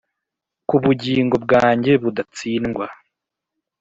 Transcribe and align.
kubugingo 0.69 1.35
bwanjye 1.45 1.91
budatsindwa. 2.03 2.85